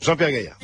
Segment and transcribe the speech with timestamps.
[0.00, 0.58] Jean-Pierre Gaillard.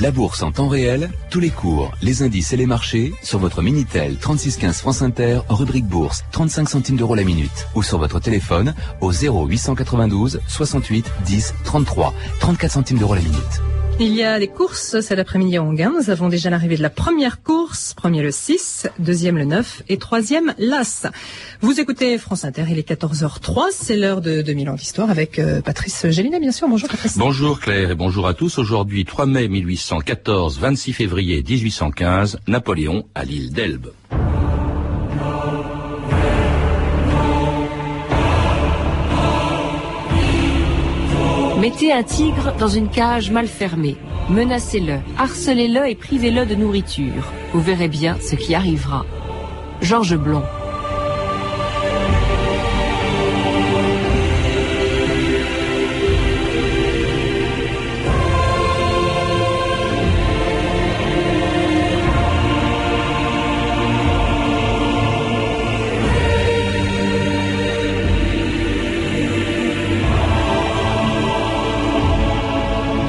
[0.00, 3.62] La bourse en temps réel, tous les cours, les indices et les marchés sur votre
[3.62, 7.66] Minitel 3615 France Inter, rubrique bourse, 35 centimes d'euros la minute.
[7.74, 13.77] Ou sur votre téléphone au 0892 68 10 33, 34 centimes d'euros la minute.
[14.00, 15.92] Il y a des courses cet après-midi à Anguin.
[15.92, 17.94] Nous avons déjà l'arrivée de la première course.
[17.94, 21.08] Premier le 6, deuxième le 9 et troisième l'As.
[21.62, 23.70] Vous écoutez France Inter, il est 14h03.
[23.72, 26.68] C'est l'heure de 2000 ans d'histoire avec euh, Patrice Gélinet, bien sûr.
[26.68, 27.18] Bonjour Patrice.
[27.18, 28.58] Bonjour Claire et bonjour à tous.
[28.58, 33.88] Aujourd'hui, 3 mai 1814, 26 février 1815, Napoléon à l'île d'Elbe.
[41.68, 43.98] Mettez un tigre dans une cage mal fermée.
[44.30, 47.30] Menacez-le, harcelez-le et privez-le de nourriture.
[47.52, 49.04] Vous verrez bien ce qui arrivera.
[49.82, 50.44] Georges Blond.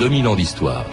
[0.07, 0.85] Mille ans d'histoire.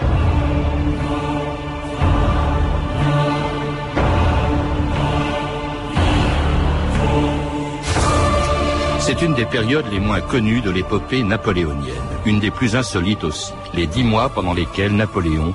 [8.99, 11.93] C'est une des périodes les moins connues de l'épopée napoléonienne,
[12.25, 15.53] une des plus insolites aussi, les dix mois pendant lesquels Napoléon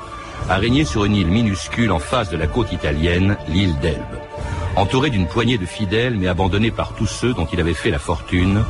[0.49, 4.19] a régné sur une île minuscule en face de la côte italienne, l'île d'Elbe.
[4.77, 7.99] Entouré d'une poignée de fidèles mais abandonné par tous ceux dont il avait fait la
[7.99, 8.65] fortune,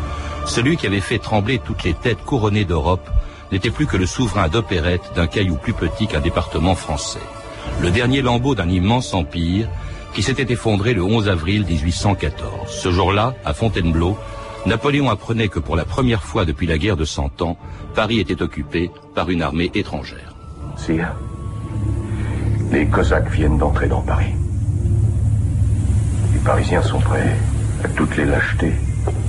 [0.45, 3.09] celui qui avait fait trembler toutes les têtes couronnées d'Europe
[3.53, 7.21] n'était plus que le souverain d'opérette d'un caillou plus petit qu'un département français.
[7.81, 9.69] Le dernier lambeau d'un immense empire
[10.15, 12.69] qui s'était effondré le 11 avril 1814.
[12.69, 14.17] Ce jour-là, à Fontainebleau,
[14.67, 17.59] Napoléon apprenait que pour la première fois depuis la guerre de Cent Ans,
[17.95, 20.35] Paris était occupé par une armée étrangère.
[20.77, 21.13] Sire,
[22.71, 24.33] les Cosaques viennent d'entrer dans Paris.
[26.33, 27.37] Les Parisiens sont prêts
[27.85, 28.73] à toutes les lâchetés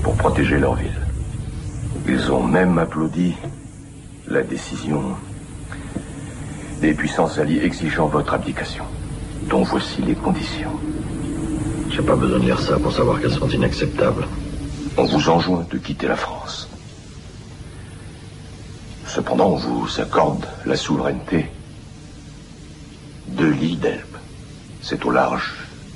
[0.01, 1.01] pour protéger leur ville.
[2.07, 3.35] Ils ont même applaudi
[4.27, 5.15] la décision
[6.81, 8.85] des puissances alliées exigeant votre abdication,
[9.49, 10.79] dont voici les conditions.
[11.89, 14.27] J'ai pas besoin de lire ça pour savoir qu'elles sont inacceptables.
[14.97, 16.67] On vous enjoint de quitter la France.
[19.07, 21.45] Cependant, on vous accorde la souveraineté
[23.27, 24.17] de l'île d'Elbe.
[24.81, 25.53] C'est au large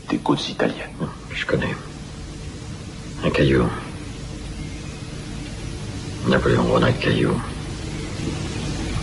[0.10, 1.08] des côtes italiennes.
[1.34, 1.76] Je connais.
[3.24, 3.66] Un caillou.
[6.28, 7.34] Napoléon Ronald Caillou.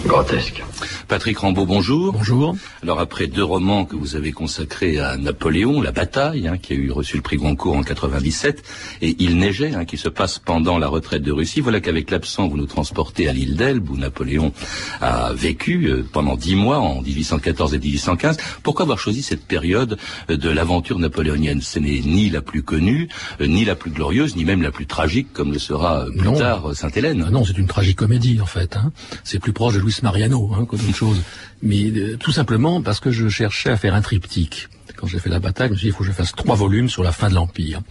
[0.07, 0.74] grotesk.
[1.09, 2.13] Patrick Rambaud, bonjour.
[2.13, 2.57] Bonjour.
[2.83, 6.77] Alors après deux romans que vous avez consacrés à Napoléon, La Bataille, hein, qui a
[6.77, 8.63] eu reçu le prix Goncourt en 97,
[9.03, 12.49] et Il neigeait, hein, qui se passe pendant la retraite de Russie, voilà qu'avec l'absent,
[12.49, 14.53] vous nous transportez à l'île d'Elbe, où Napoléon
[15.01, 18.37] a vécu euh, pendant dix mois, en 1814 et 1815.
[18.63, 19.99] Pourquoi avoir choisi cette période
[20.31, 21.61] euh, de l'aventure napoléonienne?
[21.61, 23.09] Ce n'est ni la plus connue,
[23.41, 26.75] euh, ni la plus glorieuse, ni même la plus tragique, comme le sera plus tard
[26.75, 27.29] Sainte-Hélène.
[27.31, 28.77] Non, c'est une tragique comédie, en fait.
[28.77, 28.93] Hein.
[29.23, 31.23] C'est plus proche de Luis Mariano, hein, chose.
[31.63, 34.69] Mais euh, tout simplement parce que je cherchais à faire un triptyque.
[34.97, 36.57] Quand j'ai fait la bataille, je me suis dit, il faut que je fasse trois
[36.57, 37.83] volumes sur la fin de l'Empire.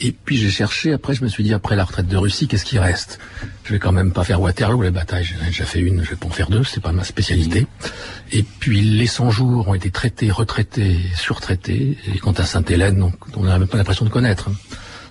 [0.00, 2.64] Et puis j'ai cherché, après je me suis dit, après la retraite de Russie, qu'est-ce
[2.64, 3.20] qui reste?
[3.64, 6.10] Je vais quand même pas faire Waterloo, les batailles, j'en ai déjà fait une, je
[6.10, 7.66] vais pas en faire deux, c'est pas ma spécialité.
[8.32, 13.44] Et puis les 100 jours ont été traités, retraités, surtraités, et quant à Sainte-Hélène, on
[13.44, 14.50] n'a même pas l'impression de connaître.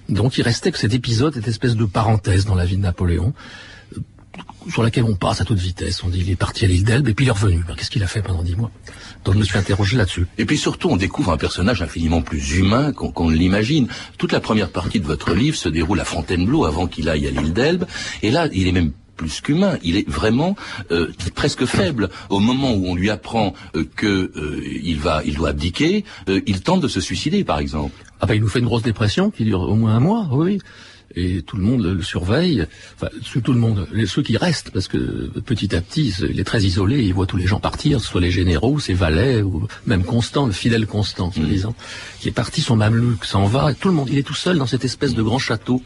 [0.09, 3.33] Donc il restait que cet épisode, cette espèce de parenthèse dans la vie de Napoléon,
[4.69, 6.03] sur laquelle on passe à toute vitesse.
[6.03, 7.63] On dit il est parti à l'île d'Elbe et puis il est revenu.
[7.67, 8.71] Ben, qu'est-ce qu'il a fait pendant dix mois?
[9.25, 10.27] Donc je me suis interrogé là-dessus.
[10.37, 13.87] Et puis surtout, on découvre un personnage infiniment plus humain qu'on ne l'imagine.
[14.17, 17.31] Toute la première partie de votre livre se déroule à Fontainebleau avant qu'il aille à
[17.31, 17.85] l'île d'Elbe.
[18.21, 19.77] Et là, il est même plus qu'humain.
[19.83, 20.55] Il est vraiment
[20.91, 22.09] euh, presque faible.
[22.29, 26.61] Au moment où on lui apprend euh, que euh, il va, il doit abdiquer, il
[26.61, 28.03] tente de se suicider, par exemple.
[28.19, 30.59] Ah ben, il nous fait une grosse dépression qui dure au moins un mois, oui
[31.15, 32.65] et tout le monde le, surveille.
[32.95, 33.09] Enfin,
[33.43, 37.03] tout le monde, ceux qui restent, parce que petit à petit, il est très isolé,
[37.03, 40.51] il voit tous les gens partir, soit les généraux, ses valets, ou même Constant, le
[40.51, 41.45] fidèle Constant, mmh.
[41.45, 41.75] disant,
[42.19, 44.57] qui est parti, son mameluc s'en va, et tout le monde, il est tout seul
[44.57, 45.81] dans cette espèce de grand château,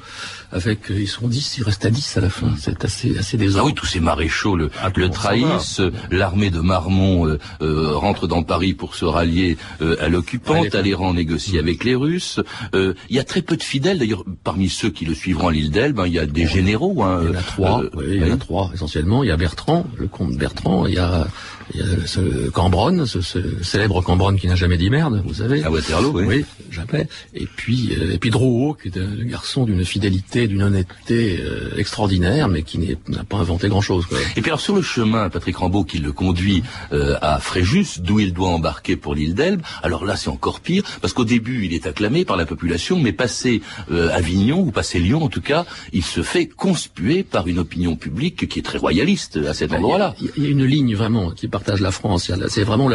[0.51, 3.38] avec, euh, ils sont dix, il reste à dix à la fin, c'est assez, assez
[3.38, 3.63] désolant.
[3.63, 5.81] Ah oui, tous ces maréchaux le, ah, le trahissent,
[6.12, 9.57] l'armée de Marmont euh, euh, rentre dans Paris pour se rallier
[10.00, 12.39] à l'occupante, aller en négocier avec les Russes,
[12.73, 16.00] il y a très peu de fidèles, d'ailleurs, parmi ceux qui le suivront l'île d'Elbe,
[16.00, 17.04] hein, il y a des généraux.
[17.04, 19.24] Hein, il y en a trois, euh, oui, il y en a trois essentiellement.
[19.24, 21.28] Il y a Bertrand, le comte Bertrand, il y a,
[21.74, 25.34] il y a ce Cambronne, ce, ce célèbre Cambronne qui n'a jamais dit merde, vous
[25.36, 25.64] savez.
[25.64, 26.25] À Waterloo, oui.
[26.28, 27.08] Oui, jamais.
[27.34, 31.72] Et puis, euh, et puis Drouot, qui est un garçon d'une fidélité, d'une honnêteté euh,
[31.78, 32.78] extraordinaire, mais qui
[33.08, 34.06] n'a pas inventé grand-chose.
[34.36, 38.19] Et puis alors sur le chemin, Patrick Rambaud qui le conduit euh, à Fréjus, d'où
[38.19, 41.74] il doit embarquer pour l'île d'Elbe, alors là c'est encore pire, parce qu'au début il
[41.74, 43.62] est acclamé par la population, mais passé
[43.92, 47.96] euh, Avignon, ou passé Lyon en tout cas, il se fait conspuer par une opinion
[47.96, 50.16] publique qui est très royaliste à cet endroit-là.
[50.19, 52.31] Il y a- il y a une ligne vraiment qui partage la France.
[52.50, 52.89] C'est vraiment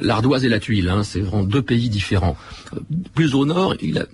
[0.00, 0.88] l'ardoise et la tuile.
[0.88, 1.02] Hein.
[1.02, 2.36] C'est vraiment deux pays différents.
[2.74, 2.80] Euh,
[3.14, 4.06] Plus au nord, il a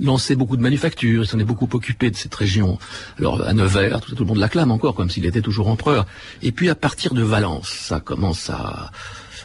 [0.00, 1.22] lancé beaucoup de manufactures.
[1.24, 2.78] Il s'en est beaucoup occupé de cette région.
[3.18, 6.06] Alors à Nevers, tout, le monde l'acclame encore, comme s'il était toujours empereur.
[6.42, 8.90] Et puis à partir de Valence, ça commence à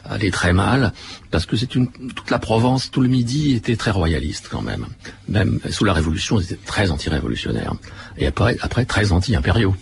[0.06, 0.94] à aller très mal,
[1.30, 4.88] parce que c'est une toute la Provence, tout le Midi était très royaliste quand même.
[5.28, 7.76] Même sous la Révolution, ils étaient très anti-révolutionnaires.
[8.18, 9.76] Et après, après très anti-impériaux.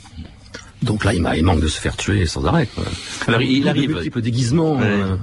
[0.81, 2.67] Donc là, il, m'a- il manque de se faire tuer sans arrêt.
[2.73, 2.85] Quoi.
[3.27, 3.89] Alors il De arrive.
[3.91, 4.85] multiples déguisements Ouais.
[4.85, 5.15] euh,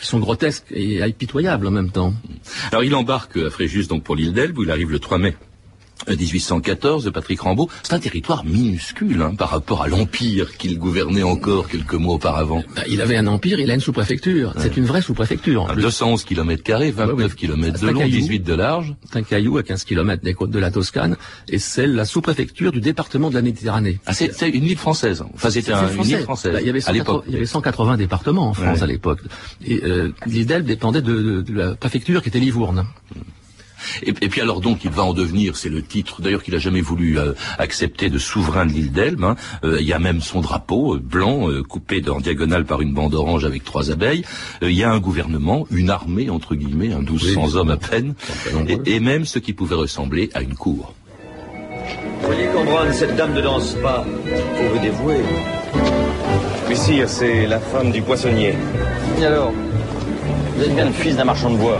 [0.00, 2.14] qui sont grotesques et impitoyables en même temps.
[2.70, 5.36] Alors il embarque à Fréjus donc pour l'île d'Elbe où il arrive le 3 mai.
[6.08, 10.78] Euh, 1814 de Patrick Rambaud, c'est un territoire minuscule hein, par rapport à l'empire qu'il
[10.78, 12.62] gouvernait encore quelques mois auparavant.
[12.76, 14.54] Bah, il avait un empire, il a une sous-préfecture.
[14.58, 15.62] C'est une vraie sous-préfecture.
[15.62, 15.82] en À plus.
[15.82, 17.30] 211 km carrés, 29 Ouais, ouais.
[17.30, 18.18] km de long, caillou.
[18.20, 18.94] 18 de large.
[19.10, 21.16] C'est un caillou à 15 km des côtes de la Toscane
[21.48, 23.98] et c'est la sous-préfecture du département de la Méditerranée.
[24.06, 25.24] Ah, c'est une île française.
[25.34, 27.24] Enfin, c'était un- une île française Bah, il, y avait à 180, l'époque.
[27.28, 29.20] il y avait 180 départements en France à l'époque.
[29.64, 32.84] Et euh, l'île d'Elbe dépendait de, de- de la préfecture qui était Livourne.
[34.02, 36.58] Et, et puis alors donc, il va en devenir, c'est le titre d'ailleurs qu'il a
[36.58, 39.24] jamais voulu euh, accepter de souverain de l'île d'Elbe.
[39.24, 39.36] hein.
[39.64, 42.92] Euh, il y a même son drapeau euh, blanc euh, coupé en diagonale par une
[42.94, 44.24] bande orange avec trois abeilles.
[44.62, 47.76] Euh, il y a un gouvernement, une armée entre guillemets, un 1200 Oui, hommes à
[47.76, 48.14] peine,
[48.68, 50.94] et, et même ce qui pouvait ressembler à une cour.
[52.22, 54.04] Voyez, Cambronne, cette dame ne danse pas.
[54.56, 55.16] Faut vous dévouer.
[56.68, 58.54] Mais sire, c'est la femme du poissonnier.
[59.20, 59.52] Et alors
[60.56, 61.78] Vous êtes bien le fils d'un marchand de bois.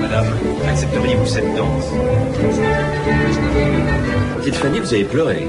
[0.00, 0.26] Madame,
[0.68, 1.84] accepteriez-vous cette danse
[4.38, 5.48] Petite Fanny, vous avez pleuré.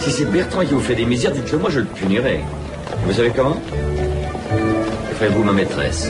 [0.00, 2.40] Si c'est Bertrand qui vous fait des misères, dites-le moi, je le punirai.
[3.06, 3.56] Vous savez comment
[5.18, 6.08] Ferez-vous ma maîtresse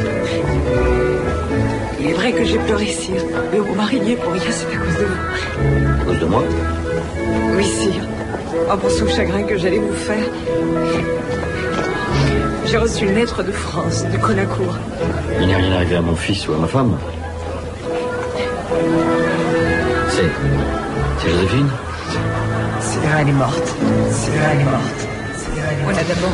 [2.01, 3.23] Il est vrai que j'ai pleuré, sire.
[3.53, 6.01] Mais vous m'arrignez pour rien, c'est à cause de vous.
[6.01, 6.43] À cause de moi
[7.57, 8.03] Oui, sire.
[8.71, 10.27] En pensant au chagrin que j'allais vous faire.
[12.69, 14.77] J'ai reçu une lettre de France, de Conacourt.
[15.41, 16.99] Il n'est rien arrivé à mon fils ou à ma femme.
[20.09, 20.31] C'est.
[21.19, 21.69] C'est Joséphine?
[22.81, 23.77] Sévérin, elle est morte.
[24.11, 25.06] Sévérin, elle est morte.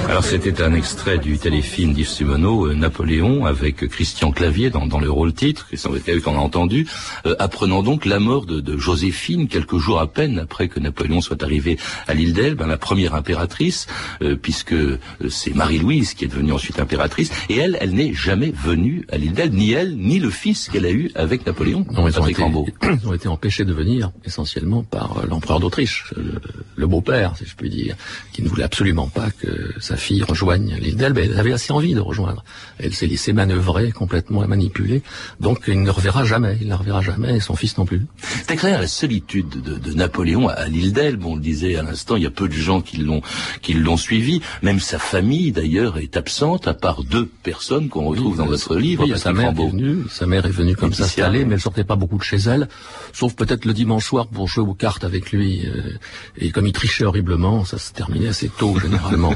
[0.09, 4.99] Alors c'était un extrait du téléfilm d'Yves Simoneau, euh, Napoléon, avec Christian Clavier dans, dans
[4.99, 6.87] le rôle titre, c'est celui qu'on a entendu,
[7.27, 11.21] euh, apprenant donc la mort de, de Joséphine quelques jours à peine après que Napoléon
[11.21, 11.79] soit arrivé
[12.09, 13.87] à l'île d'Elbe, hein, la première impératrice,
[14.23, 18.53] euh, puisque euh, c'est Marie-Louise qui est devenue ensuite impératrice, et elle, elle n'est jamais
[18.53, 22.09] venue à l'île d'Elbe, ni elle, ni le fils qu'elle a eu avec Napoléon, Non,
[22.09, 22.67] ils, ont Patrick été, Rambaud.
[23.03, 26.41] ils ont été empêchés de venir essentiellement par l'empereur d'Autriche, le,
[26.77, 27.97] le beau-père, si je puis dire,
[28.33, 29.42] qui ne voulait absolument pas que
[29.81, 31.19] sa fille rejoigne l'île d'Elbe.
[31.19, 32.45] Elle avait assez envie de rejoindre.
[32.79, 35.03] Elle s'est laissée manœuvrer, complètement manipuler.
[35.41, 36.57] Donc il ne reverra jamais.
[36.61, 38.07] Il ne la reverra jamais et son fils non plus.
[38.47, 42.17] C'est clair, la solitude de, de Napoléon à l'île d'Elbe, on le disait à l'instant,
[42.17, 43.23] il y a peu de gens qui l'ont
[43.61, 44.41] qui l'ont suivi.
[44.63, 49.05] Même sa famille, d'ailleurs, est absente, à part deux personnes qu'on retrouve dans votre livre.
[49.05, 50.05] Oui, sa mère est venue.
[50.11, 52.69] Sa mère est venue comme ça s'installer, mais elle sortait pas beaucoup de chez elle,
[53.13, 55.67] sauf peut-être le dimanche soir pour jouer aux cartes avec lui.
[55.67, 55.99] euh,
[56.37, 59.32] et comme il trichait horriblement, ça se terminait assez tôt généralement.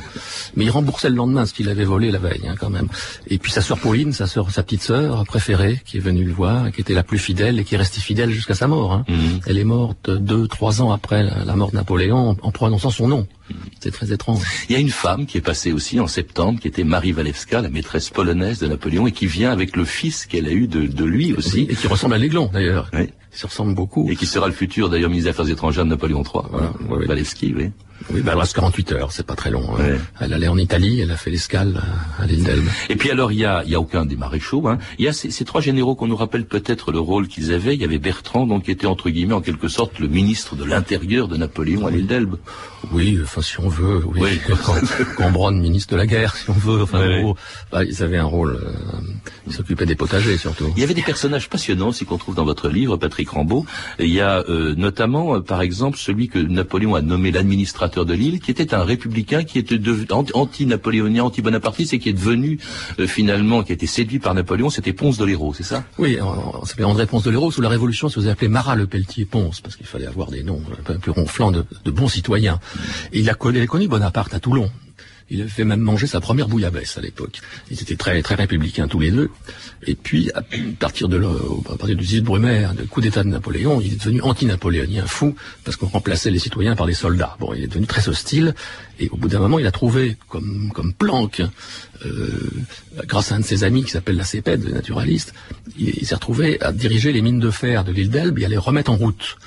[0.56, 2.88] Mais il remboursait le lendemain ce qu'il avait volé la veille, hein, quand même.
[3.28, 6.32] Et puis sa sœur Pauline, sa sœur, sa petite sœur préférée, qui est venue le
[6.32, 8.92] voir, qui était la plus fidèle et qui est restée fidèle jusqu'à sa mort.
[8.92, 9.04] hein.
[9.08, 9.40] Mhm.
[9.46, 13.26] Elle est morte deux, trois ans après la, mort de Napoléon en, prononçant son nom.
[13.80, 14.42] C'est très étrange.
[14.68, 17.60] Il y a une femme qui est passée aussi en septembre, qui était Marie Walewska,
[17.62, 20.86] la maîtresse polonaise de Napoléon, et qui vient avec le fils qu'elle a eu de,
[20.86, 22.90] de lui aussi, Et qui ressemble à l'aiglon d'ailleurs.
[22.92, 23.08] Oui.
[23.32, 24.08] Il se ressemble beaucoup.
[24.10, 26.42] et qui sera le futur d'ailleurs ministre des Affaires étrangères de Napoléon III.
[26.50, 27.06] Voilà, oui.
[27.06, 27.70] Walewski, oui.
[28.12, 29.64] Oui, bah, elle reste 48 heures, c'est pas très long.
[29.74, 29.78] hein.
[29.82, 29.98] Ouais.
[30.20, 31.80] Elle allait en Italie, elle a fait l'escale
[32.20, 32.66] à- l'île d'Elbe.
[32.88, 34.68] Et puis alors, il y a, y a aucun des maréchaux.
[34.68, 34.78] Hein.
[34.98, 37.74] Il y a ces, ces trois généraux qu'on nous rappelle peut-être le rôle qu'ils avaient.
[37.74, 40.64] Il y avait Bertrand, donc qui était entre guillemets en quelque sorte le ministre de
[40.64, 42.36] l'Intérieur de Napoléon à l'île d'Elbe.
[42.92, 44.20] Oui, enfin si on veut, oui.
[44.22, 44.40] Oui.
[44.64, 46.82] Cam- Cambronne, ministre de la guerre, si on veut.
[46.82, 47.36] Enfin, Ouais, gros,
[47.72, 48.56] bah, ils avaient un rôle.
[48.62, 48.72] euh,
[49.48, 50.72] ils s'occupaient des potagers surtout.
[50.76, 53.64] Il y avait des personnages passionnants aussi qu'on trouve dans votre livre, Patrick Rambaud.
[53.98, 58.12] Il y a euh, notamment, euh, par exemple, celui que Napoléon a nommé l'administrateur de
[58.12, 59.78] l'île, qui était un républicain qui était
[60.34, 62.58] anti-napoléonien, anti-bonapartiste et qui est devenu
[62.98, 65.84] euh, finalement, qui a été séduit par Napoléon, c'était Ponce de l'Hérault, c'est ça?
[65.98, 67.50] Oui, on s'appelait André Ponce de l'Hérault.
[67.50, 70.42] Sous la Révolution, si vous appelez Marat le Pelletier Ponce, parce qu'il fallait avoir des
[70.42, 72.60] noms un peu, plus ronflants de, bons citoyens.
[73.12, 74.70] Il a, il a connu Bonaparte à Toulon.
[75.28, 77.40] Il a fait même manger sa première bouillabaisse à l'époque.
[77.70, 79.28] Ils étaient très très républicains tous les deux.
[79.84, 80.42] Et puis à
[80.78, 81.20] partir de
[81.68, 85.76] à partir du 6 Brumaire, coup d'État de Napoléon, il est devenu anti-napoléonien fou parce
[85.76, 87.36] qu'on remplaçait les citoyens par des soldats.
[87.40, 88.54] Bon, il est devenu très hostile.
[89.00, 91.42] Et au bout d'un moment, il a trouvé comme comme planque,
[92.04, 92.50] euh,
[93.06, 95.34] grâce à un de ses amis qui s'appelle la CEPED, le naturaliste,
[95.76, 98.56] il, s'est retrouvé à diriger les mines de fer de l'île d'Elbe et à les
[98.56, 99.38] remettre en route.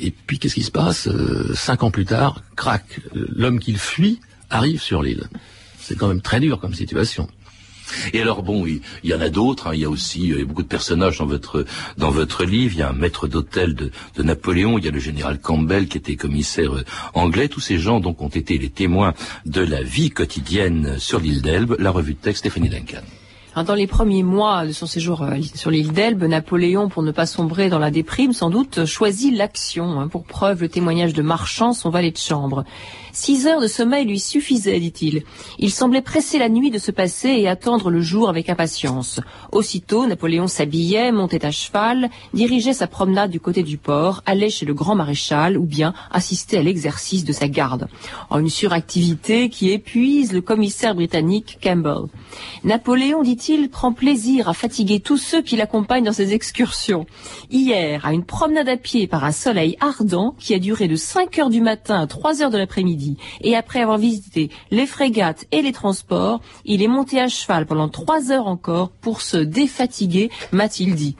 [0.00, 4.20] Et puis qu'est-ce qui se passe euh, Cinq ans plus tard, crac, l'homme qu'il fuit
[4.50, 5.28] arrive sur l'île.
[5.78, 7.28] C'est quand même très dur comme situation.
[8.12, 9.68] Et alors bon, il, y en a d'autres.
[9.68, 9.74] Hein.
[9.74, 11.64] Il y a aussi euh, beaucoup de personnages dans votre
[11.96, 12.74] dans votre livre.
[12.74, 13.90] Il y a un maître d'hôtel de,
[14.22, 14.78] Napoléon.
[14.78, 16.84] Il y a le général Campbell qui était commissaire euh,
[17.14, 17.48] anglais.
[17.48, 21.76] Tous ces gens donc ont été les témoins de la vie quotidienne sur l'île d'Elbe.
[21.78, 23.02] La revue de texte Stéphanie Duncan.
[23.64, 27.24] Dans les premiers mois de son séjour euh, sur l'île d'Elbe, Napoléon, pour ne pas
[27.24, 29.98] sombrer dans la déprime, sans doute choisit l'action.
[29.98, 32.64] Hein, pour preuve, le témoignage de Marchand, son valet de chambre.
[33.18, 35.22] Six heures de sommeil lui suffisaient, dit-il.
[35.58, 39.20] Il semblait presser la nuit de se passer et attendre le jour avec impatience.
[39.52, 44.66] Aussitôt, Napoléon s'habillait, montait à cheval, dirigeait sa promenade du côté du port, allait chez
[44.66, 47.88] le grand maréchal ou bien assistait à l'exercice de sa garde.
[48.28, 52.10] En une suractivité qui épuise le commissaire britannique Campbell.
[52.64, 57.06] Napoléon, dit-il, prend plaisir à fatiguer tous ceux qui l'accompagnent dans ses excursions.
[57.50, 61.38] Hier, à une promenade à pied par un soleil ardent qui a duré de 5
[61.38, 63.05] heures du matin à 3 heures de l'après-midi,
[63.40, 67.88] et après avoir visité les frégates et les transports, il est monté à cheval pendant
[67.88, 71.16] trois heures encore pour se défatiguer, m'a-t-il dit.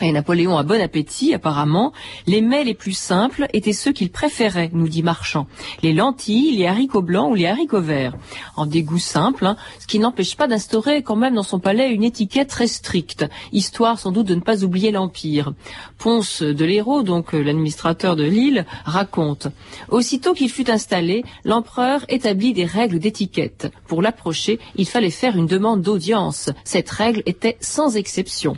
[0.00, 1.92] Et Napoléon a bon appétit, apparemment.
[2.28, 5.48] Les mets les plus simples étaient ceux qu'il préférait, nous dit Marchand.
[5.82, 8.14] Les lentilles, les haricots blancs ou les haricots verts.
[8.54, 12.04] En dégoût simple, hein, ce qui n'empêche pas d'instaurer quand même dans son palais une
[12.04, 15.52] étiquette très stricte, histoire sans doute de ne pas oublier l'Empire.
[15.98, 19.48] Ponce de l'Hérault, donc euh, l'administrateur de l'île, raconte.
[19.88, 23.72] Aussitôt qu'il fut installé, l'empereur établit des règles d'étiquette.
[23.88, 26.50] Pour l'approcher, il fallait faire une demande d'audience.
[26.62, 28.56] Cette règle était sans exception.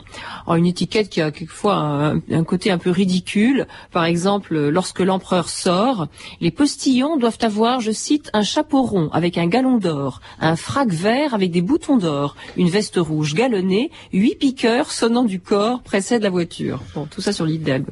[1.31, 3.67] Quelquefois un, côté un peu ridicule.
[3.91, 6.07] Par exemple, lorsque l'empereur sort,
[6.39, 10.89] les postillons doivent avoir, je cite, un chapeau rond avec un galon d'or, un frac
[10.89, 16.23] vert avec des boutons d'or, une veste rouge galonnée, huit piqueurs sonnant du corps précèdent
[16.23, 16.81] la voiture.
[16.95, 17.89] Bon, tout ça sur l'île d'Elbe.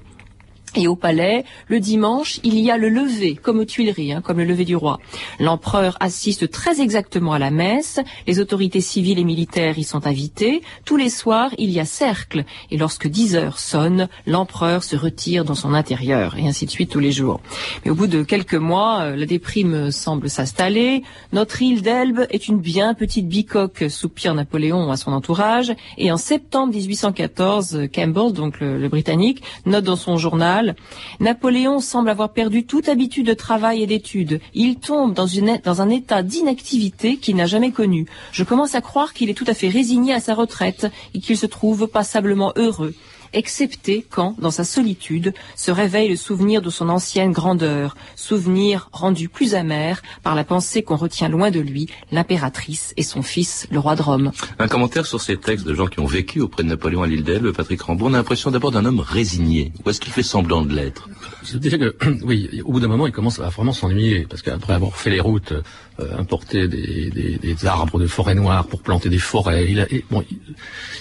[0.76, 4.38] Et au palais, le dimanche, il y a le lever, comme aux Tuileries, hein, comme
[4.38, 5.00] le lever du roi.
[5.40, 10.62] L'empereur assiste très exactement à la messe, les autorités civiles et militaires y sont invitées,
[10.86, 15.44] tous les soirs, il y a cercle, et lorsque 10 heures sonnent, l'empereur se retire
[15.44, 17.42] dans son intérieur, et ainsi de suite tous les jours.
[17.84, 22.48] Mais au bout de quelques mois, euh, la déprime semble s'installer, notre île d'Elbe est
[22.48, 28.60] une bien petite bicoque, soupire Napoléon à son entourage, et en septembre 1814, Campbell, donc
[28.60, 30.59] le Britannique, note dans son journal
[31.20, 34.40] Napoléon semble avoir perdu toute habitude de travail et d'études.
[34.54, 35.28] Il tombe dans,
[35.64, 38.06] dans un état d'inactivité qu'il n'a jamais connu.
[38.32, 41.38] Je commence à croire qu'il est tout à fait résigné à sa retraite et qu'il
[41.38, 42.94] se trouve passablement heureux
[43.34, 49.30] excepté quand, dans sa solitude, se réveille le souvenir de son ancienne grandeur, souvenir rendu
[49.30, 53.80] plus amer par la pensée qu'on retient loin de lui, l'impératrice et son fils, le
[53.80, 54.32] roi de Rome.
[54.60, 57.24] Un commentaire sur ces textes de gens qui ont vécu auprès de Napoléon à l'île
[57.24, 59.72] d'Elbe, Patrick Rambaud, on a l'impression d'abord d'un homme résigné.
[59.86, 61.10] Ou est-ce qu'il fait semblant de l'être?
[61.44, 64.74] Je dirais que, oui, au bout d'un moment, il commence à vraiment s'ennuyer, parce qu'après
[64.74, 65.54] avoir fait les routes,
[66.00, 69.86] euh, importer des, des, des, arbres de forêt noire pour planter des forêts, il, a,
[70.10, 70.24] bon,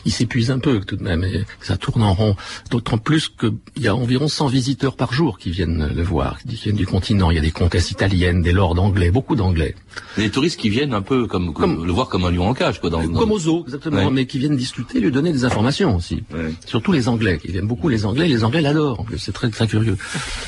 [0.04, 2.36] il, s'épuise un peu tout de même, et ça tourne en
[2.70, 6.56] d'autant plus qu'il y a environ 100 visiteurs par jour qui viennent le voir, qui
[6.56, 7.30] viennent du continent.
[7.30, 9.74] Il y a des comtesses italiennes, des lords anglais, beaucoup d'anglais.
[10.16, 12.90] Des touristes qui viennent un peu comme, le voir comme un lion en cage, quoi.
[12.90, 16.22] Dans, Comme au zoo, exactement, mais qui viennent discuter, lui donner des informations aussi.
[16.66, 18.26] Surtout les Anglais, qui viennent beaucoup les Anglais.
[18.26, 19.04] Les Anglais l'adorent.
[19.16, 19.96] C'est très très curieux.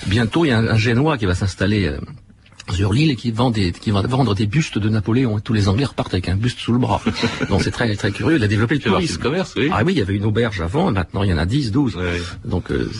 [0.07, 1.87] Bientôt, il y a un, un Génois qui va s'installer.
[1.87, 1.99] Euh,
[2.73, 5.39] sur l'île et qui vend des, qui va vendre des bustes de Napoléon.
[5.39, 7.01] Et tous les Anglais repartent avec un buste sous le bras.
[7.49, 8.37] Donc c'est très, très curieux.
[8.37, 9.21] Il a développé le tourisme.
[9.21, 9.71] commerce, oui.
[9.73, 11.99] Ah oui, il y avait une auberge avant, maintenant il y en a 10, 12.
[12.45, 12.91] Donc euh,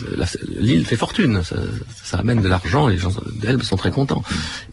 [0.59, 1.41] l'île fait fortune.
[1.43, 1.55] Ça,
[2.03, 3.11] ça amène de l'argent et les gens
[3.41, 4.23] d'Elbe sont très contents.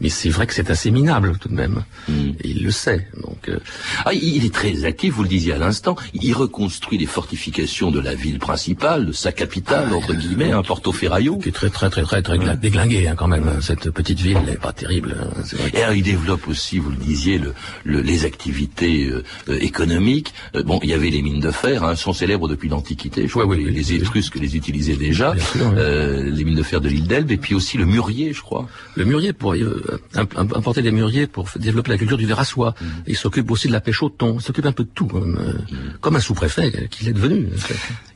[0.01, 1.83] Mais c'est vrai que c'est assez minable tout de même.
[2.07, 2.29] Mm.
[2.41, 3.07] Et il le sait.
[3.21, 3.59] Donc, euh...
[4.05, 5.95] ah, il est très actif, vous le disiez à l'instant.
[6.13, 10.63] Il reconstruit les fortifications de la ville principale, de sa capitale, ah, entre guillemets, un
[10.63, 11.37] Porto Ferraio.
[11.37, 13.49] Qui est très, très, très, très, très déglingué hein, quand même.
[13.61, 15.15] Cette petite ville n'est pas terrible terrible.
[15.19, 15.71] hein, vrai.
[15.73, 17.53] Et alors, il développe aussi, vous le disiez, le,
[17.83, 20.33] le- les activités euh, euh, économiques.
[20.55, 23.27] Euh, bon, il y avait les mines de fer, hein, sont célèbres depuis l'Antiquité.
[23.27, 23.93] Je crois que les, oui, les.
[23.93, 25.33] Étrusques les utilisaient déjà.
[25.33, 25.61] Oui.
[25.77, 28.67] Euh, les mines de fer de l'île d'Elbe, et puis aussi le mûrier, je crois.
[28.95, 32.39] Le murier, pour euh, imp- imp- importer des mûriers pour développer la culture du verre
[32.39, 32.75] à soie.
[32.81, 32.85] Mm.
[33.07, 34.37] Il s'occupe aussi de la pêche au thon.
[34.39, 35.53] Il s'occupe un peu de tout, comme, euh,
[36.01, 37.47] comme un sous-préfet euh, qu'il est devenu.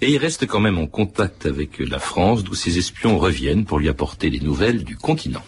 [0.02, 3.80] Et il reste quand même en contact avec la France, d'où ses espions reviennent pour
[3.80, 5.44] lui apporter des nouvelles du continent.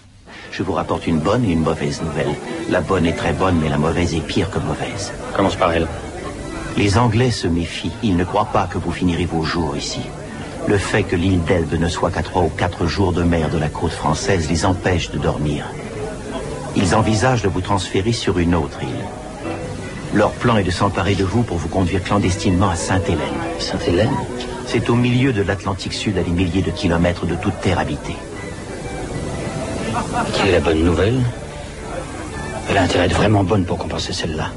[0.58, 2.34] Je vous rapporte une bonne et une mauvaise nouvelle.
[2.70, 5.12] La bonne est très bonne, mais la mauvaise est pire que mauvaise.
[5.36, 5.86] Commence par elle.
[6.78, 7.92] Les Anglais se méfient.
[8.04, 10.00] Ils ne croient pas que vous finirez vos jours ici.
[10.66, 13.58] Le fait que l'île d'Elbe ne soit qu'à trois ou quatre jours de mer de
[13.58, 15.66] la côte française les empêche de dormir.
[16.78, 19.06] Ils envisagent de vous transférer sur une autre île.
[20.14, 23.20] Leur plan est de s'emparer de vous pour vous conduire clandestinement à Sainte-Hélène.
[23.60, 24.16] Sainte-Hélène?
[24.68, 28.16] C'est au milieu de l'Atlantique Sud à des milliers de kilomètres de toute terre habitée.
[30.34, 31.22] Quelle est la bonne nouvelle?
[32.70, 34.50] Elle a intérêt à être vraiment bonne pour compenser celle-là.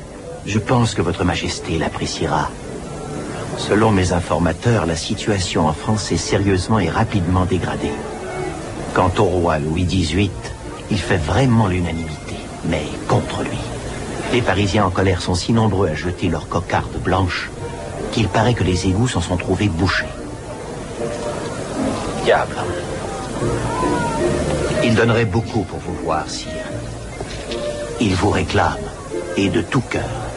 [0.46, 2.50] Je pense que votre majesté l'appréciera.
[3.58, 7.92] Selon mes informateurs, la situation en France est sérieusement et rapidement dégradée.
[8.94, 10.30] Quant au roi Louis XVIII,
[10.90, 13.58] il fait vraiment l'unanimité, mais contre lui.
[14.32, 17.50] Les Parisiens en colère sont si nombreux à jeter leurs cocardes blanches
[18.12, 20.06] qu'il paraît que les égouts s'en sont trouvés bouchés.
[22.24, 22.56] Diable.
[24.84, 26.48] Il donnerait beaucoup pour vous voir, sire.
[28.00, 28.78] Il vous réclame,
[29.36, 30.27] et de tout cœur.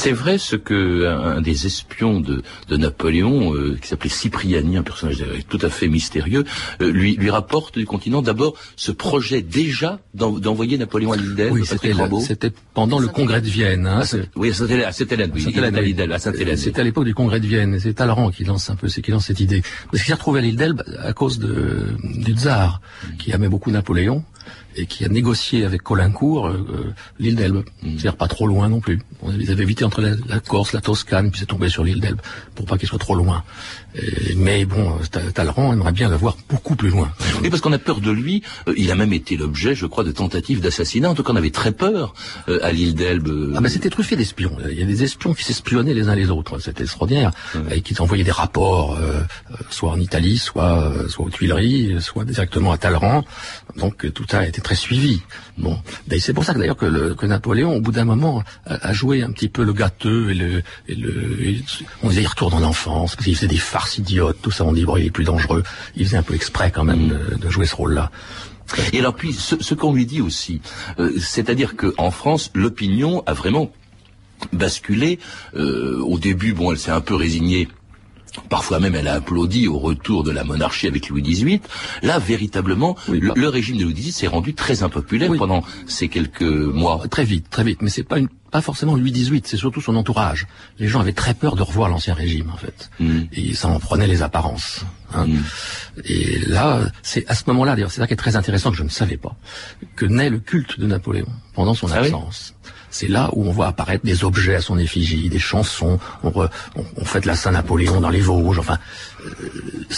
[0.00, 4.76] C'est vrai ce que un, un des espions de, de Napoléon, euh, qui s'appelait Cipriani,
[4.76, 6.44] un personnage tout à fait mystérieux,
[6.80, 11.34] euh, lui, lui rapporte du continent d'abord ce projet déjà d'en- d'envoyer Napoléon à l'île
[11.34, 11.52] d'Elbe.
[11.54, 11.60] Oui,
[12.20, 13.86] c'était pendant le congrès de Vienne.
[13.88, 15.40] hein, c'est- Oui, à Sainte-Hélène, à oui,
[16.12, 16.18] à
[16.52, 16.56] à.
[16.62, 17.78] C'était à l'époque du congrès de Vienne.
[17.80, 19.62] C'est Talleyrand qui lance un peu, c'est qui lance cette idée.
[19.90, 22.80] Parce qu'il s'est retrouvé à l'île d'Elbe à cause de, du tsar,
[23.18, 24.22] qui aimait beaucoup Napoléon
[24.78, 26.84] et qui a négocié avec Colincourt euh, euh,
[27.18, 27.64] l'île d'Elbe.
[27.82, 29.00] C'est-à-dire pas trop loin non plus.
[29.38, 32.20] Ils avaient évité entre la, la Corse, la Toscane, puis c'est tombé sur l'île d'Elbe
[32.54, 33.42] pour pas qu'il soit trop loin.
[33.94, 37.10] Et- mais bon, Ta- Talleyrand aimerait bien l'avoir beaucoup plus loin.
[37.42, 38.42] Oui, parce qu'on a peur de lui.
[38.68, 41.10] Euh, il a même été l'objet, je crois, de tentatives d'assassinat.
[41.10, 42.14] En tout cas, on avait très peur
[42.48, 43.28] euh, à l'île d'Elbe.
[43.28, 44.56] euh, Ah ben c'était truffé d'espions.
[44.70, 46.58] Il y a des espions qui s'espionnaient les uns les autres.
[46.60, 47.32] C'était extraordinaire.
[47.72, 49.20] Et qui envoyaient des rapports, euh,
[49.50, 53.24] euh, soit en Italie, soit euh, soit aux Tuileries, euh, soit directement à Talleyrand.
[53.76, 55.22] Donc euh, tout ça a été très suivi.
[55.56, 58.88] Bon, Ben, c'est pour ça que d'ailleurs que, que Napoléon, au bout d'un moment, a,
[58.88, 61.64] a joué un petit peu le gâteux et le, et le et
[62.02, 64.64] on disait il retourne en enfance, parce qu'il faisait des farces idiotes, tout ça.
[64.64, 65.62] On dit bon, il est plus dangereux.
[65.96, 68.10] Il faisait un peu exprès quand même de, de jouer ce rôle-là.
[68.92, 70.60] Et alors puis, ce, ce qu'on lui dit aussi,
[70.98, 73.72] euh, c'est-à-dire qu'en France, l'opinion a vraiment
[74.52, 75.18] basculé.
[75.54, 77.68] Euh, au début, bon, elle s'est un peu résignée.
[78.48, 81.60] Parfois même, elle a applaudi au retour de la monarchie avec Louis XVIII.
[82.02, 85.38] Là, véritablement, Oui, le, bah- le régime de Louis XVIII s'est rendu très impopulaire Oui.
[85.38, 87.02] pendant ces quelques mois.
[87.10, 87.82] Très vite, très vite.
[87.82, 90.46] Mais c'est pas une, pas forcément Louis XVIII, c'est surtout son entourage.
[90.78, 92.90] Les gens avaient très peur de revoir l'ancien régime, en fait.
[93.00, 93.20] Mm.
[93.32, 94.84] Et ça en prenait les apparences.
[95.14, 95.26] hein.
[95.26, 95.42] Mm.
[96.04, 98.84] Et là, c'est à ce moment-là, d'ailleurs, c'est ça qui est très intéressant que je
[98.84, 99.36] ne savais pas,
[99.96, 102.54] que naît le culte de Napoléon pendant son Ah oui absence.
[102.90, 106.48] C'est là où on voit apparaître des objets à son effigie, des chansons, on, re-
[106.76, 108.78] on, on fête la Saint-Napoléon dans les Vosges, enfin,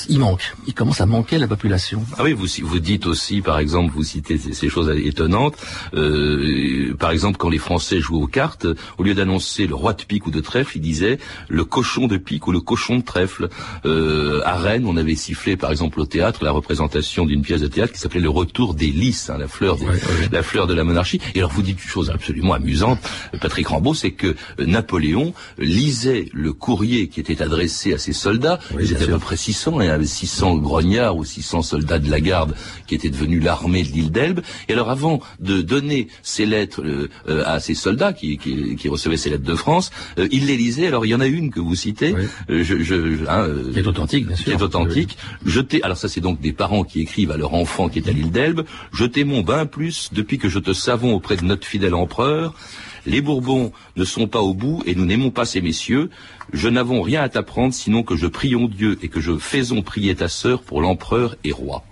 [0.09, 2.04] il manque, il commence à manquer à la population.
[2.18, 5.56] Ah oui, vous, vous dites aussi, par exemple, vous citez ces, ces choses étonnantes.
[5.94, 8.66] euh, par exemple, quand les Français jouaient aux cartes,
[8.98, 12.16] au lieu d'annoncer le roi de pique ou de trèfle, ils disaient le cochon de
[12.16, 13.48] pique ou le cochon de trèfle.
[13.85, 17.66] Euh, à Rennes, on avait sifflé, par exemple, au théâtre, la représentation d'une pièce de
[17.68, 20.28] théâtre qui s'appelait le retour des lys, hein, la fleur, des- Ouais, ouais.
[20.30, 21.20] la fleur de la monarchie.
[21.35, 22.98] Et alors, vous dites une chose absolument amusante,
[23.40, 28.59] Patrick Rambaud, c'est que euh, Napoléon lisait le courrier qui était adressé à ses soldats.
[28.78, 29.18] Ils étaient à sûr.
[29.18, 32.54] peu près 600, et il y avait 600 grognards ou 600 soldats de la garde
[32.86, 34.40] qui étaient devenus l'armée de l'île d'Elbe.
[34.68, 38.88] Et alors avant de donner ces lettres euh, euh, à ces soldats qui, qui, qui
[38.88, 40.86] recevaient ces lettres de France, euh, il les lisait.
[40.86, 42.22] Alors il y en a une que vous citez, Oui.
[42.50, 44.44] euh, je, je, je- hein, euh, Qui est authentique, bien sûr.
[44.44, 45.16] qui est authentique.
[45.82, 48.30] Alors ça c'est donc des parents qui écrivent à leur enfant qui est à l'île
[48.30, 52.54] d'Elbe, jetez mon bain plus depuis que je te savons auprès de notre fidèle empereur.
[53.06, 56.10] Les Bourbons ne sont pas au bout et nous n'aimons pas ces messieurs.
[56.52, 60.14] Je n'avons rien à t'apprendre sinon que je prions Dieu et que je faisons prier
[60.14, 61.84] ta sœur pour l'empereur et roi.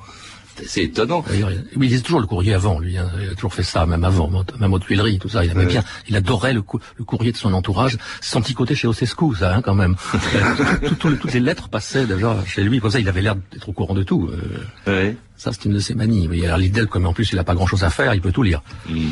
[0.66, 1.24] C'est étonnant.
[1.30, 1.42] Oui,
[1.76, 2.96] il lisait toujours le courrier avant, lui.
[2.96, 3.10] hein.
[3.22, 5.44] Il a toujours fait ça, même avant, même aux Tuileries, tout ça.
[5.44, 7.98] Il aimait bien, il adorait le, cou- le courrier de son entourage.
[8.20, 9.96] Son petit côté chez Ocescu, ça, hein, quand même.
[10.88, 12.80] Tout- tout- toutes les lettres passaient déjà chez lui.
[12.80, 14.28] Comme ça, il avait l'air d'être au courant de tout.
[14.32, 14.38] Euh,
[15.36, 16.28] ça, c'est une de ses manies.
[16.28, 18.42] Mais alors, l'idée, comme en plus, il a pas grand-chose à faire, il peut tout
[18.42, 18.62] lire.
[18.88, 19.06] Mm.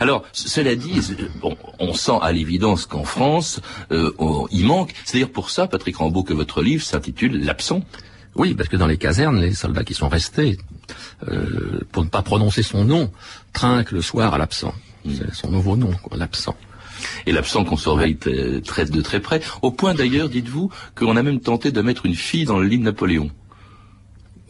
[0.00, 1.00] Alors, cela dit,
[1.40, 3.60] bon, on sent à l'évidence qu'en France,
[3.90, 4.92] euh, on- il manque.
[5.04, 7.82] C'est d'ailleurs pour ça, Patrick Rambaud, que votre livre s'intitule L'absent.
[8.34, 10.58] Oui, parce que dans les casernes, les soldats qui sont restés,
[11.28, 13.10] euh, pour ne pas prononcer son nom,
[13.52, 14.74] trinquent le soir à l'absent.
[15.04, 16.56] C'est son nouveau nom, quoi, l'absent.
[17.26, 21.22] Et l'absent qu'on surveille t- très, de très près, au point d'ailleurs, dites-vous, qu'on a
[21.22, 23.30] même tenté de mettre une fille dans le lit de Napoléon.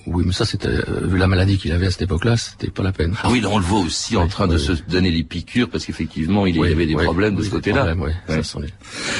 [0.05, 2.83] Oui, mais ça, c'était, euh, vu la maladie qu'il avait à cette époque-là, c'était pas
[2.83, 3.14] la peine.
[3.23, 5.87] Ah oui, là on le voit aussi en train de se donner les piqûres, parce
[5.87, 7.95] qu'effectivement, il y avait des problèmes de ce côté-là.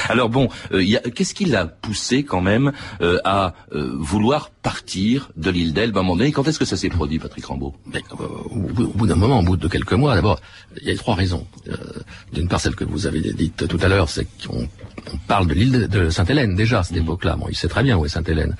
[0.09, 0.83] Alors bon, euh,
[1.15, 5.99] qu'est-ce qui l'a poussé quand même euh, à euh, vouloir partir de l'île d'Elbe à
[5.99, 7.75] un moment donné Quand est-ce que ça s'est produit, Patrick Rambaud?
[7.93, 8.59] Mais, euh, au,
[8.95, 10.39] bout- d'un moment, au bout de quelques mois, d'abord,
[10.81, 11.45] il y a trois raisons.
[11.67, 11.75] Euh,
[12.33, 14.67] D'une part, celle que vous avez dite tout à l'heure, c'est qu'on
[15.13, 17.35] on parle de l'île de, de Sainte-Hélène déjà à cette époque-là.
[17.35, 18.55] Bon, il sait très bien où est Sainte-Hélène.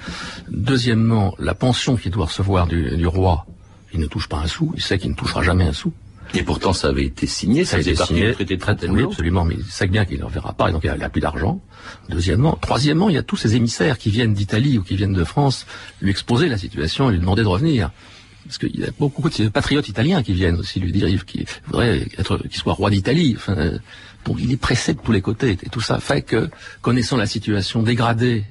[0.50, 3.46] Deuxièmement, la pension qu'il doit recevoir du, du roi,
[3.94, 4.74] il ne touche pas un sou.
[4.76, 5.94] Il sait qu'il ne touchera jamais un sou.
[6.36, 9.06] Et pourtant, ça avait été signé, ça, a faisait été partie signé, traité de Fontainebleau.
[9.06, 11.22] Oui, absolument, mais il sait bien qu'il ne reverra pas, et donc il n'a plus
[11.22, 11.62] d'argent.
[12.10, 12.58] Deuxièmement.
[12.60, 15.68] Troisièmement, il y a tous ces émissaires qui viennent d'Italie ou qui viennent de France
[16.02, 17.92] lui exposer la situation et lui demander de revenir.
[18.46, 22.08] Parce qu'il y a beaucoup de patriotes italiens qui viennent aussi lui dire qu'il voudrait
[22.18, 23.36] être, qu'il soit roi d'Italie.
[23.38, 23.78] Enfin, euh,
[24.26, 25.52] donc il est pressé de tous les côtés.
[25.64, 26.50] Et tout ça fait que,
[26.82, 28.44] connaissant la situation dégradée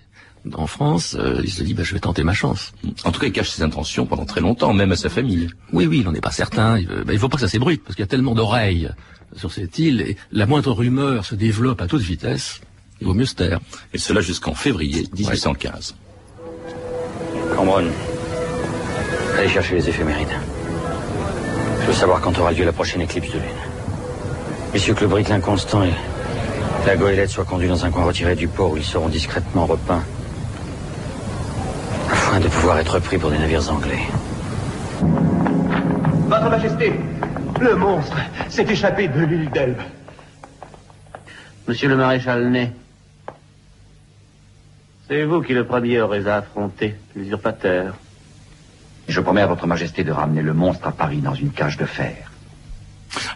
[0.55, 2.73] en France, euh, il se dit, bah, je vais tenter ma chance.
[3.05, 5.49] En tout cas, il cache ses intentions pendant très longtemps, même à sa famille.
[5.73, 6.79] Oui, oui, il n'en est pas certain.
[6.79, 8.91] Il ne faut pas que ça s'ébruite, parce qu'il y a tellement d'oreilles
[9.37, 12.61] sur cette île, et la moindre rumeur se développe à toute vitesse.
[13.01, 13.61] Il vaut mieux se taire.
[13.93, 15.95] Et cela jusqu'en février 1815.
[17.57, 17.91] Cambronne,
[19.39, 20.29] allez chercher les éphémérides.
[21.83, 23.49] Je veux savoir quand aura lieu la prochaine éclipse de lune.
[24.73, 25.93] Messieurs que le brick l'inconstant et
[26.87, 30.03] la goélette soient conduits dans un coin retiré du port où ils seront discrètement repeints.
[32.41, 34.01] De pouvoir être pris pour des navires anglais.
[35.01, 36.93] Votre Majesté,
[37.61, 38.17] le monstre
[38.49, 39.83] s'est échappé de l'île d'Elbe.
[41.69, 42.73] Monsieur le maréchal Ney,
[45.09, 47.95] c'est vous qui le premier aurez à affronter l'usurpateur.
[49.07, 51.85] Je promets à votre majesté de ramener le monstre à Paris dans une cage de
[51.85, 52.32] fer.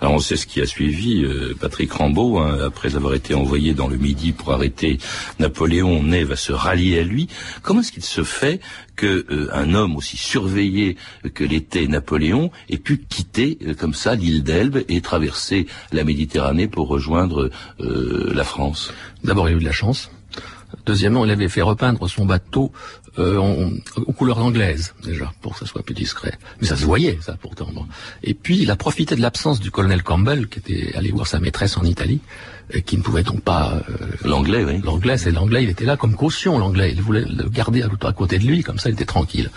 [0.00, 3.74] Alors on sait ce qui a suivi euh, Patrick Rambaud, hein, après avoir été envoyé
[3.74, 4.98] dans le Midi pour arrêter
[5.38, 7.28] Napoléon, Ney va se rallier à lui.
[7.62, 8.60] Comment est-ce qu'il se fait
[8.96, 10.96] que euh, un homme aussi surveillé
[11.34, 16.66] que l'était Napoléon ait pu quitter euh, comme ça l'île d'Elbe et traverser la Méditerranée
[16.66, 18.92] pour rejoindre euh, la France?
[19.22, 20.10] D'abord, il a eu de la chance.
[20.84, 22.72] Deuxièmement, il avait fait repeindre son bateau
[23.18, 26.38] euh, aux couleurs anglaises, déjà, pour que ça soit plus discret.
[26.60, 27.68] Mais ça se voyait, ça, pourtant.
[28.22, 31.40] Et puis, il a profité de l'absence du colonel Campbell, qui était allé voir sa
[31.40, 32.20] maîtresse en Italie,
[32.84, 33.80] qui ne pouvait donc pas...
[33.88, 34.80] euh, L'anglais, oui.
[34.84, 36.92] L'anglais, c'est l'anglais, il était là comme caution, l'anglais.
[36.94, 39.50] Il voulait le garder à, à côté de lui, comme ça, il était tranquille.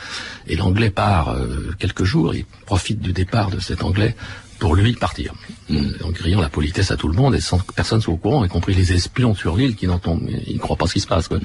[0.47, 4.15] Et l'anglais part euh, quelques jours, il profite du départ de cet anglais
[4.59, 5.33] pour lui partir,
[5.71, 8.17] euh, en criant la politesse à tout le monde et sans que personne soit au
[8.17, 10.99] courant, y compris les espions sur l'île qui n'entendent, ils ne croient pas ce qui
[10.99, 11.29] se passe.
[11.29, 11.37] Quoi.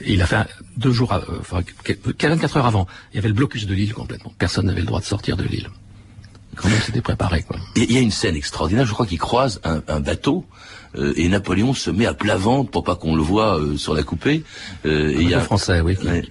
[0.00, 1.92] Et il a fait un- deux jours, à- euh, enfin que-
[2.28, 4.32] 24 heures avant, il y avait le blocus de l'île complètement.
[4.36, 5.68] Personne n'avait le droit de sortir de l'île.
[6.56, 7.42] Quand même, c'était préparé.
[7.42, 7.56] Quoi.
[7.76, 10.44] Il y a une scène extraordinaire, je crois qu'il croise un, un bateau
[10.94, 13.94] euh, et Napoléon se met à plat ventre pour pas qu'on le voit euh, sur
[13.94, 14.44] la coupée.
[14.84, 15.96] Euh, et il y a français, oui.
[16.04, 16.22] Ouais.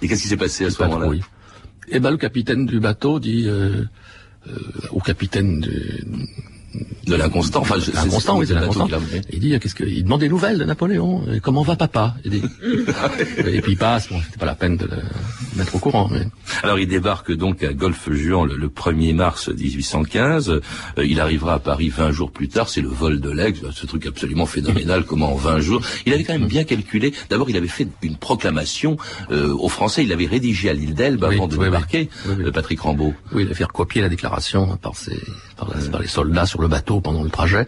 [0.00, 1.20] Et qu'est-ce qui s'est passé à ce moment-là oui.
[1.88, 3.84] Eh ben, le capitaine du bateau dit euh,
[4.48, 4.52] euh,
[4.90, 6.04] au capitaine du,
[7.06, 8.88] De l'inconstant, enfin, je- l'inconstant, oui, c'est l'inconstant.
[9.32, 11.22] Il dit, qu'est-ce que, il demande des nouvelles de Napoléon.
[11.32, 12.14] Et comment va papa?
[12.24, 12.42] Il dit-
[13.46, 14.08] Et puis il passe.
[14.08, 15.02] Bon, c'était pas la peine de le
[15.56, 16.08] mettre au courant.
[16.10, 16.26] Mais...
[16.62, 20.48] Alors il débarque donc à Golfe-Juan le, le 1er mars 1815.
[20.50, 20.60] Euh,
[21.04, 22.68] il arrivera à Paris 20 jours plus tard.
[22.68, 25.04] C'est le vol de l'Aigle, ce truc absolument phénoménal.
[25.06, 27.12] comment en 20 jours Il avait quand même bien calculé.
[27.28, 28.96] D'abord, il avait fait une proclamation
[29.30, 30.04] euh, aux Français.
[30.04, 32.08] Il l'avait rédigée à l'île d'Elbe Oui, avant de oui, débarquer.
[32.26, 33.12] Oui, euh, Patrick Rambaud.
[33.32, 35.18] Oui, il a fait recopier la déclaration par, ses,
[35.56, 37.66] par, par les soldats sur le bateau pendant le trajet.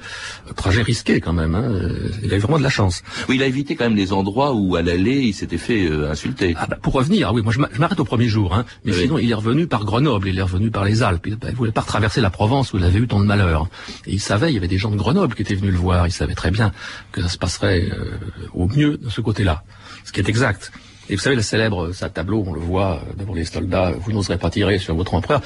[0.48, 1.54] Un trajet risqué quand même.
[1.54, 1.64] Hein.
[1.64, 3.02] Euh, Il a eu vraiment de la chance.
[3.28, 6.10] Oui, il a évité quand même les endroits où à l'aller il s'était fait euh,
[6.10, 6.54] insulter.
[6.58, 8.92] Ah bah, pour revenir, oui, moi je m'a- je m'arrête au premier jour, hein, mais
[8.92, 9.02] Oui.
[9.02, 11.56] sinon il est revenu par Grenoble, il est revenu par les Alpes, il, bah, il
[11.56, 13.68] voulait pas traverser la Provence où il avait eu tant de malheur.
[14.06, 16.06] Et il savait, il y avait des gens de Grenoble qui étaient venus le voir,
[16.06, 16.72] il savait très bien
[17.12, 18.12] que ça se passerait euh,
[18.54, 19.64] au mieux de ce côté-là,
[20.04, 20.70] ce qui est exact.
[21.10, 24.12] Et vous savez, le célèbre sa tableau, on le voit euh, devant les soldats, vous
[24.12, 25.42] n'oserez pas tirer sur votre empereur.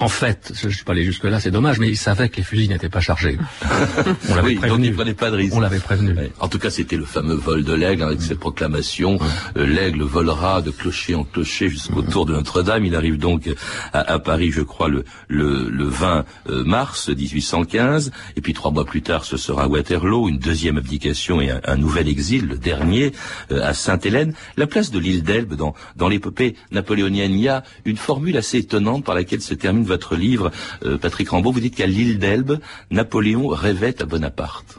[0.00, 2.42] En fait, je ne suis pas allé jusque-là, c'est dommage, mais il savait que les
[2.44, 3.36] fusils n'étaient pas chargés.
[4.30, 4.86] On l'avait Oui, donc prévenu.
[5.06, 5.54] il pas de risque.
[5.56, 6.12] On l'avait prévenu.
[6.12, 6.30] Ouais.
[6.38, 9.18] En tout cas, c'était le fameux vol de l'aigle avec cette proclamation.
[9.56, 12.84] euh, l'aigle volera de clocher en clocher jusqu'au tour de Notre-Dame.
[12.84, 13.48] Il arrive donc
[13.92, 18.12] à, à Paris, je crois, le, le, le 20 euh, mars 1815.
[18.36, 21.76] Et puis trois mois plus tard, ce sera Waterloo, une deuxième abdication et un, un
[21.76, 23.12] nouvel exil, le dernier,
[23.50, 24.32] euh, à Sainte-Hélène.
[24.56, 28.58] La place de l'île d'Elbe dans, dans l'épopée napoléonienne, il y a une formule assez
[28.58, 30.50] étonnante par laquelle se termine votre livre,
[30.84, 31.52] euh, Patrick Rambaud.
[31.52, 34.78] Vous dites qu'à l'île d'Elbe, Napoléon rêvait à Bonaparte.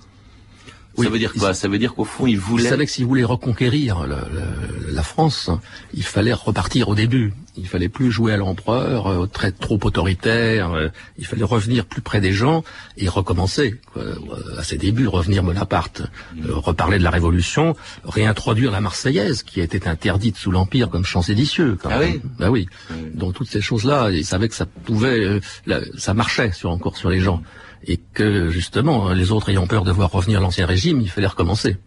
[1.03, 1.53] Ça veut dire quoi?
[1.53, 2.63] Ça veut dire qu'au fond, il voulait...
[2.63, 5.49] Il savait que s'il voulait reconquérir le, le, la France,
[5.93, 7.33] il fallait repartir au début.
[7.57, 10.71] Il fallait plus jouer à l'empereur, euh, très trop autoritaire.
[10.71, 12.63] Euh, il fallait revenir plus près des gens
[12.95, 14.15] et recommencer quoi, euh,
[14.57, 16.01] à ses débuts, revenir Bonaparte,
[16.45, 21.21] euh, reparler de la Révolution, réintroduire la Marseillaise qui été interdite sous l'Empire comme chant
[21.21, 21.77] séditieux.
[21.81, 22.11] Quand ah même.
[22.13, 22.21] oui.
[22.39, 22.67] Ben oui.
[23.13, 26.95] Donc toutes ces choses-là, il savait que ça pouvait, euh, la- ça marchait sur encore
[26.95, 27.41] sur les gens
[27.85, 31.77] et que justement les autres ayant peur de voir revenir l'ancien régime, il fallait recommencer.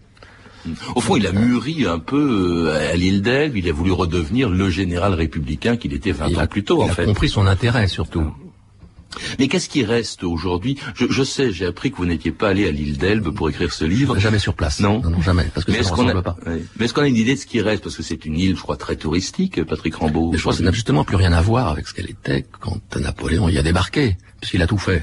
[0.95, 3.57] Au fond, il a mûri un peu euh, à l'île d'Elbe.
[3.57, 6.79] Il a voulu redevenir le général républicain qu'il était 20 Il ans a- plus tôt,
[6.83, 7.05] il en a fait.
[7.05, 8.33] compris son intérêt surtout.
[9.39, 10.79] Mais qu'est-ce qui reste aujourd'hui?
[10.95, 13.71] Je, je sais, j'ai appris que vous n'étiez pas allé à l'île d'Elbe pour écrire
[13.73, 14.19] ce livre.
[14.19, 14.81] Jamais sur place.
[14.81, 16.37] Non, non, jamais, parce que Mais ça ne a, ressemble pas.
[16.79, 17.83] Mais est-ce qu'on a une idée de ce qui reste?
[17.83, 20.31] Parce que c'est une île, je crois, très touristique, Patrick Rambaud.
[20.31, 22.47] Mais je crois que ça n'a justement plus rien à voir avec ce qu'elle était
[22.61, 25.03] quand Napoléon y a débarqué, puisqu'il a tout fait.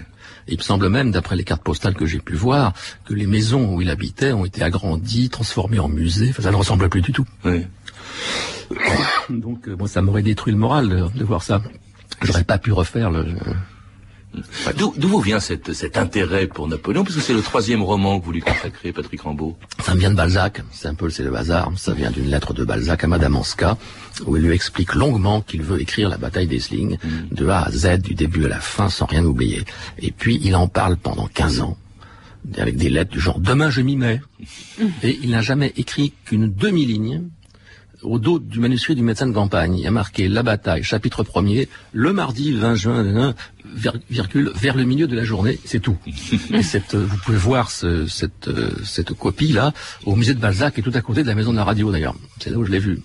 [0.50, 2.74] Et il me semble même, d'après les cartes postales que j'ai pu voir,
[3.06, 6.30] que les maisons où il habitait ont été agrandies, transformées en musées.
[6.32, 7.26] Enfin, ça ne ressemble plus du tout.
[7.46, 7.68] Oui.
[9.30, 11.62] Donc, euh, moi, ça m'aurait détruit le moral de, de voir ça.
[12.24, 13.26] J'aurais pas pu refaire le.
[14.78, 18.20] D'où d'où vous vient cette, cet intérêt pour Napoléon Parce que c'est le troisième roman
[18.20, 19.58] que vous lui consacrez, Patrick Rambaud.
[19.84, 22.54] Ça me vient de Balzac, c'est un peu c'est le hasard, ça vient d'une lettre
[22.54, 23.78] de Balzac à Madame Anska,
[24.26, 26.98] où il lui explique longuement qu'il veut écrire la bataille d'Essling
[27.32, 29.65] de A à Z, du début à la fin, sans rien oublier.
[29.98, 31.78] Et puis il en parle pendant 15 ans,
[32.58, 34.22] avec des lettres du genre «Demain je m'y mets».
[35.04, 37.24] Et il n'a jamais écrit qu'une demi-ligne
[38.04, 39.78] au dos du manuscrit du médecin de campagne.
[39.78, 43.34] Il y a marqué «La bataille, chapitre premier, le mardi 20 juin,
[43.76, 45.98] vir- virgule, vers le milieu de la journée», c'est tout.
[46.54, 49.74] Et cette, euh, vous pouvez voir ce- cette, euh, cette copie-là
[50.06, 51.92] au musée de Balzac, qui est tout à côté de la maison de la radio
[51.92, 52.16] d'ailleurs.
[52.40, 53.02] C'est là où je l'ai vu.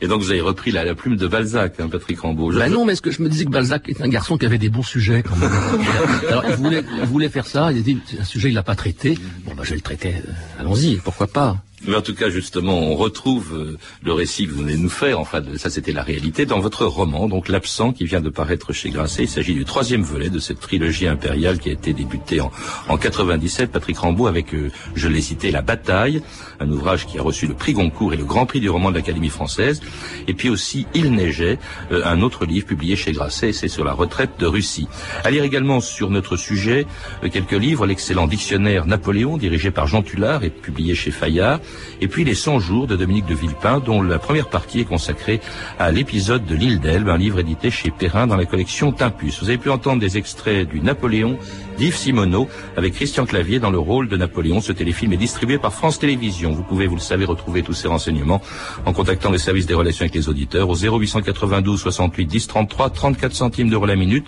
[0.00, 2.50] Et donc vous avez repris la, la plume de Balzac, hein, Patrick Rambaud.
[2.50, 4.44] Je- Ben non, mais est-ce que je me disais que Balzac est un garçon qui
[4.46, 5.50] avait des bons sujets quand même.
[6.28, 8.74] Alors il voulait, il voulait faire ça, il a dit un sujet il l'a pas
[8.74, 9.16] traité.
[9.46, 10.14] Bon ben je vais le traiter.
[10.16, 11.58] euh, Allons-y, pourquoi pas.
[11.86, 14.88] Mais en tout cas, justement, on retrouve euh, le récit que vous venez de nous
[14.88, 15.18] faire.
[15.18, 18.90] Enfin, ça, c'était la réalité dans votre roman, donc l'absent, qui vient de paraître chez
[18.90, 19.24] Grasset.
[19.24, 22.52] Il s'agit du troisième volet de cette trilogie impériale qui a été débutée en,
[22.88, 23.72] en 97.
[23.72, 26.22] Patrick Rambaud avec, euh, je l'ai cité, La Bataille,
[26.60, 28.96] un ouvrage qui a reçu le prix Goncourt et le Grand Prix du roman de
[28.96, 29.80] l'Académie française.
[30.28, 31.58] Et puis aussi Il neigeait,
[31.90, 34.86] euh, un autre livre publié chez Grasset, c'est sur la retraite de Russie.
[35.24, 36.86] À lire également sur notre sujet
[37.32, 41.60] quelques livres, l'excellent dictionnaire Napoléon, dirigé par Jean Tullard et publié chez Fayard,
[42.00, 45.40] et puis Les 100 jours de Dominique de Villepin, dont la première partie est consacrée
[45.78, 49.40] à l'épisode de l'île d'Elbe, un livre édité chez Perrin dans la collection Timpus.
[49.42, 51.38] Vous avez pu entendre des extraits du Napoléon
[51.78, 54.60] d'Yves Simoneau avec Christian Clavier dans le rôle de Napoléon.
[54.60, 56.52] Ce téléfilm est distribué par France Télévisions.
[56.52, 58.40] Vous pouvez, vous le savez, retrouver tous ces renseignements
[58.86, 63.32] en contactant les services des relations avec les auditeurs au 0892 68 10 33 34
[63.34, 64.26] centimes d'euros la minute.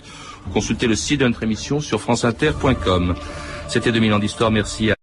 [0.53, 3.15] Consultez le site de notre émission sur franceinter.com.
[3.67, 4.51] C'était 2000 ans d'histoire.
[4.51, 4.95] Merci à